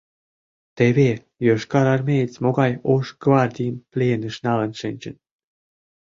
[0.77, 1.09] —Теве
[1.47, 5.15] йошкарармеец могай ош гвардийым пленыш налын шинчын...